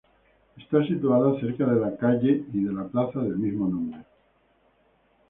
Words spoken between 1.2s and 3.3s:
cerca de la calle y de la plaza